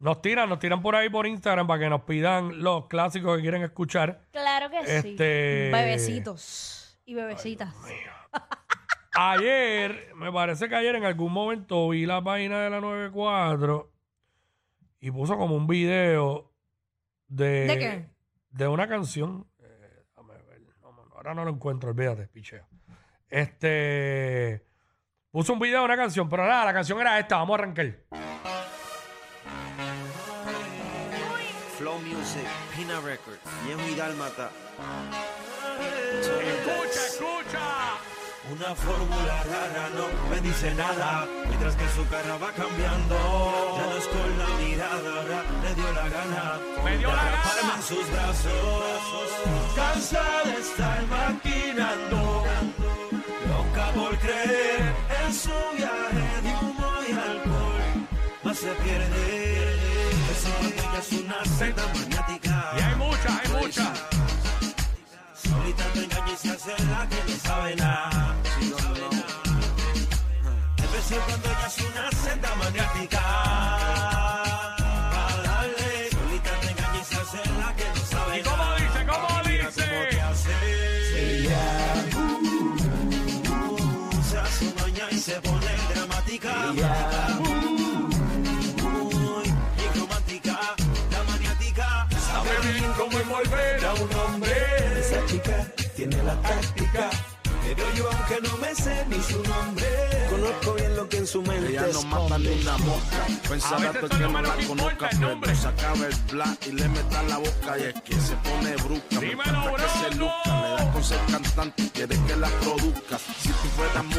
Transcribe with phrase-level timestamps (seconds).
[0.00, 3.42] nos tiran, nos tiran por ahí por Instagram para que nos pidan los clásicos que
[3.42, 4.22] quieren escuchar.
[4.32, 5.08] Claro que sí.
[5.10, 7.74] Este- Bebecitos y bebecitas.
[9.12, 13.90] Ayer, me parece que ayer en algún momento vi la página de la 94
[15.00, 16.50] y puso como un video
[17.26, 18.06] de, ¿De qué?
[18.50, 19.46] de una canción.
[19.58, 22.66] Eh, déjame ver, no, no, ahora no lo encuentro, olvídate, picheo.
[23.28, 24.64] Este
[25.30, 27.96] puso un video de una canción, pero nada, la canción era esta, vamos a arrancar.
[32.10, 32.46] Music,
[32.76, 34.50] Pina Records, Viejo y Dálmata.
[36.20, 37.66] Escucha, escucha.
[38.50, 43.16] Una fórmula rara no me dice nada, mientras que su cara va cambiando.
[43.76, 46.60] Ya no es con la mirada, ahora le dio la gana.
[46.84, 47.74] Me dio la gana.
[47.76, 49.30] en sus brazos.
[49.76, 52.44] Cansa de estar maquinando,
[53.48, 58.08] loca por creer en su viaje de humo y alcohol.
[58.42, 59.89] Más se pierde,
[61.00, 62.72] es una seta maniática.
[62.78, 63.98] Y hay muchas, hay muchas.
[65.42, 68.36] Solita te engaña y se hace la que no sabe nada.
[70.76, 73.20] De vez en cuando ella es una senda maniática.
[75.14, 76.10] Pa' darle.
[76.10, 78.76] Solita te engaña y se hace la que no sabe ¿Y cómo nada.
[78.76, 79.06] dice?
[79.06, 79.82] ¿Cómo Mira dice?
[79.88, 80.54] cómo te hace.
[81.40, 81.64] Ella
[84.18, 87.79] usa su maña y se pone dramática.
[96.30, 97.10] La táctica.
[97.62, 99.86] Pero yo aunque no me sé ni su nombre,
[100.30, 103.26] conozco bien lo que en su mente Ella no mata ni una mosca.
[103.48, 107.78] Pensará que no me la conozca, pero acaba el black y le meta la boca.
[107.78, 109.20] Y es que se pone brusca.
[109.20, 110.16] Me Dímelo, encanta que se.
[110.16, 112.16] Le da con ser cantante, quiere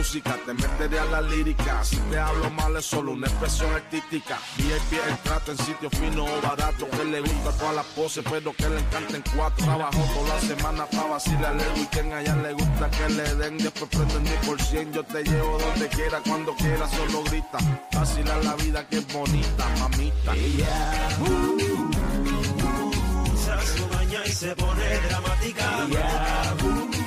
[0.01, 1.83] música, te metería la lírica.
[1.83, 4.39] Si te hablo mal, es solo una expresión artística.
[4.57, 6.89] VIP el trato en sitio fino o barato.
[6.89, 9.63] Que le gusta todas las poses, pero que le encanten cuatro.
[9.63, 12.13] Trabajó toda la semana para vacilarle el weekend.
[12.13, 14.91] A ella le gusta que le den, después prenden mi por cien.
[14.91, 17.59] Yo te llevo donde quiera, cuando quiera, solo grita.
[17.93, 20.31] Vacilar la vida que es bonita, mamita.
[23.33, 25.87] usa su maña y se pone dramática.
[26.63, 27.00] Muy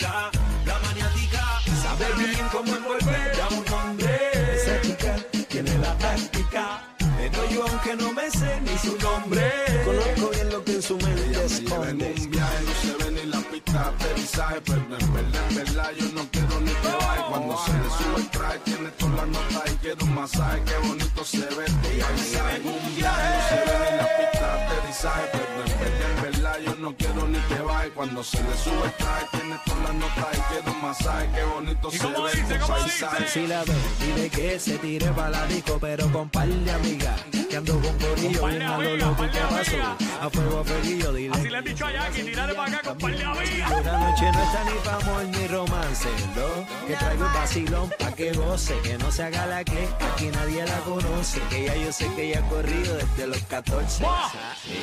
[0.00, 1.60] la maniática.
[1.82, 4.54] Sabe bien cómo envolver a un hombre.
[4.54, 5.16] Esa chica
[5.48, 6.88] tiene la táctica.
[7.18, 9.50] Pero yo aunque no me sé ni su nombre,
[9.84, 12.14] conozco bien lo que en su mente me lleva en esconde.
[12.18, 15.90] un viaje, no se ve ni la pista de aterrizaje, pero en verdad, en verdad,
[15.98, 17.22] yo no quiero ni que baje.
[17.30, 20.88] Cuando se le sube el traje, tiene todas las notas y quiero un masaje, qué
[20.88, 21.64] bonito se ve.
[21.82, 26.10] Me en un viaje, no se ve ni la pista de aterrizaje, pero en verdad,
[26.10, 27.90] en verdad, yo no quiero ni que baje.
[27.90, 31.44] Cuando se le sube el traje, tiene todas las notas y quiero un masaje, qué
[31.44, 32.30] bonito ¿Y se cómo ve.
[32.32, 32.58] dice?
[32.58, 33.22] ¿Cómo paisaje.
[33.24, 33.32] dice?
[33.40, 37.20] Si la ve, dile que se tire para la disco, pero con par de amigas.
[37.50, 39.76] Que ando con corillo, bien a lo loco, par ¿qué de pasó?
[40.22, 41.34] A fuego a fueguillo, dile.
[41.34, 43.84] Así le han dicho a Jackie, tírale para acá con par de amigas.
[43.84, 46.86] La noche no está ni pa' amor ni romance, ¿no?
[46.86, 50.64] Que traigo el vacilón pa' que goce, que no se haga la que aquí nadie
[50.64, 54.02] la conoce, que ya yo sé que ella ha corrido desde los 14.
[54.02, 54.30] ¡Buah!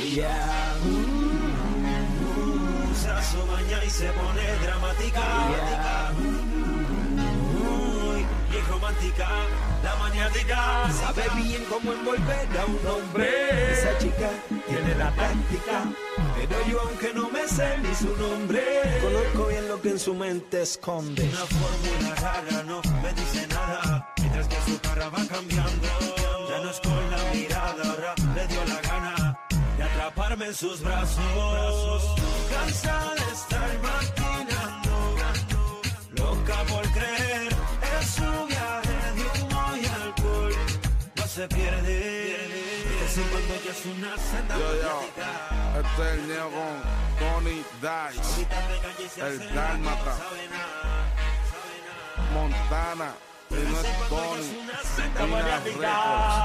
[0.03, 1.58] Ella usa
[3.23, 5.21] su maña y se pone dramática.
[7.53, 9.27] Muy bien romántica,
[9.83, 10.91] la maniática.
[10.93, 13.73] Sabe bien cómo envolver a un hombre.
[13.73, 14.29] Esa chica
[14.67, 15.91] tiene la táctica.
[16.35, 18.63] Pero yo aunque no me sé ni su nombre,
[19.01, 21.23] conozco bien lo que en su mente esconde.
[21.23, 25.87] Una fórmula rara no me dice nada, mientras que su cara va cambiando.
[26.49, 26.79] Ya no es
[30.09, 32.15] atraparme en sus brazos.
[32.51, 35.15] Cansa de estar maquinando,
[36.17, 40.53] loca por creer en su viaje de humo y alcohol.
[41.15, 42.35] No se pierde,
[43.15, 45.01] en cuando ella es una senda Yo, yo,
[45.79, 46.75] este es el neo con
[47.19, 47.63] Tony
[48.97, 50.17] Dice, el Dálmata,
[52.33, 53.13] Montana,
[53.49, 54.47] y no es Tony,
[55.17, 56.35] Pina Records,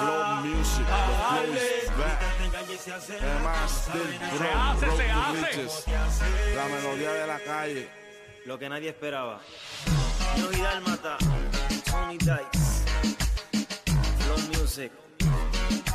[0.00, 0.92] Flow Music, the
[1.28, 2.31] flow is back.
[2.42, 2.92] Se hace, se
[5.94, 6.54] hace.
[6.56, 7.88] La melodía de la calle.
[8.46, 9.40] Lo que nadie esperaba.
[10.36, 11.18] Yo Vidal Mata,
[11.88, 12.84] Tony Dice,
[14.18, 14.90] Flow Music.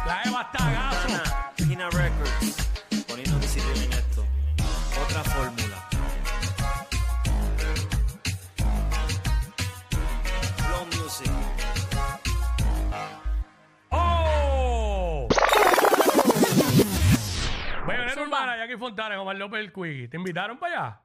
[0.05, 1.56] La Eva está gaso.
[18.77, 20.07] Luis Fontanes, Omar López el Quiggy.
[20.07, 21.01] ¿Te invitaron para allá?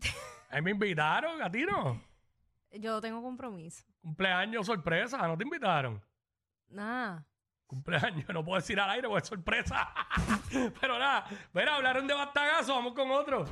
[0.48, 2.02] Ahí me invitaron, a ti no.
[2.72, 3.84] Yo tengo compromiso.
[4.00, 6.02] Cumpleaños sorpresa, no te invitaron.
[6.68, 7.26] Nada.
[7.66, 9.92] Cumpleaños, no puedo decir al aire porque es sorpresa.
[10.80, 13.44] Pero nada, mira, hablaron de bastagazo, vamos con otro.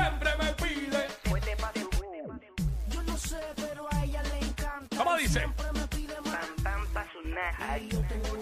[0.00, 1.06] siempre me pide.
[2.88, 4.96] Yo no sé, pero a ella le encanta.
[4.96, 5.40] ¿Cómo dice?
[5.40, 6.46] Siempre me pide más.
[6.62, 8.39] Pam, pam, pa' su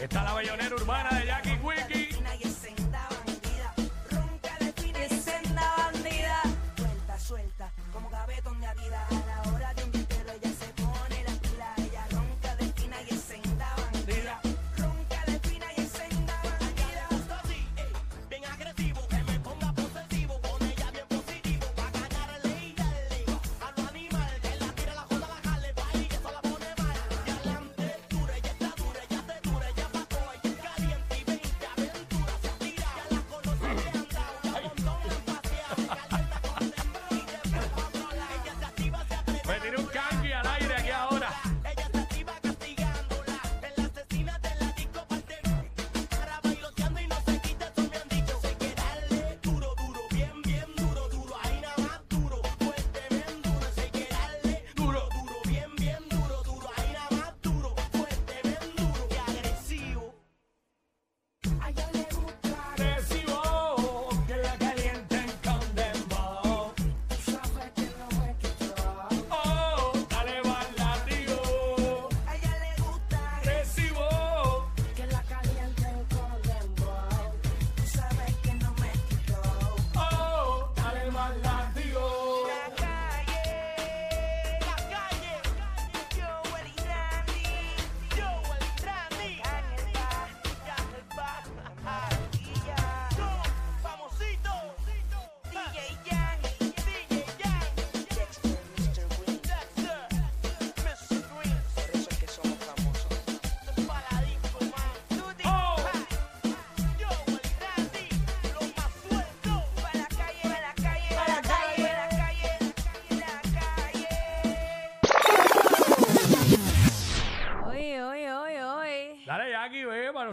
[0.00, 1.58] Está la bayonera urbana de Jackie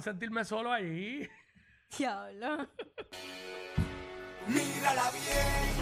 [0.01, 1.27] sentirme solo allí.
[1.97, 2.67] Diablo.
[4.47, 5.73] Mírala bien,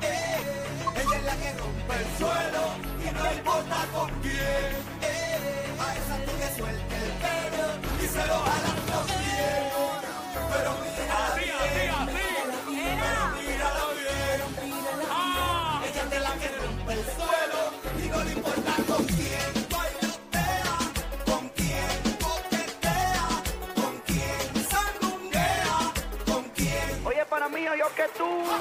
[0.00, 0.38] eh,
[0.96, 2.62] ella es la que rompe el suelo
[2.98, 7.03] y no importa con quién, eh, a esa tú que suelte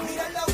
[0.02, 0.53] Mírala.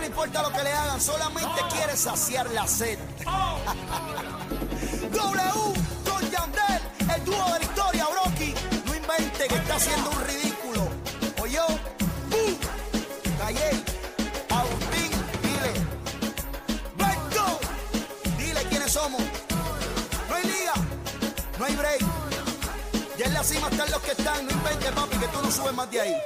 [0.00, 2.98] le importa lo que le hagan, solamente quiere saciar la sed.
[5.12, 5.18] w
[6.08, 6.80] con Yandel,
[7.14, 8.54] el dúo de la historia, Brocky.
[8.86, 10.88] No invente que está haciendo un ridículo.
[11.42, 11.66] O yo,
[12.30, 12.56] ¡Bum!
[14.48, 15.10] Agustín,
[15.42, 15.72] dile.
[16.96, 17.60] Vengo,
[18.38, 19.20] dile quiénes somos.
[20.30, 20.72] No hay liga,
[21.58, 22.00] no hay break.
[23.18, 25.74] Y en la cima están los que están, no invente papi que tú no subes
[25.74, 26.16] más de ahí.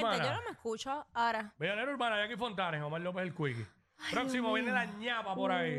[0.00, 1.52] yo no me escucho ahora.
[1.58, 3.66] Villanera Urbana, Jackie Fontanes, Omar López el Quickie.
[4.10, 5.78] Próximo viene la ñapa por ahí.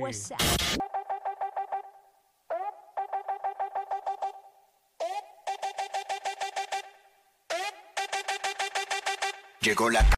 [9.62, 10.02] Llegó la